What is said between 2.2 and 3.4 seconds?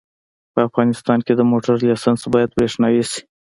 باید برېښنایي شي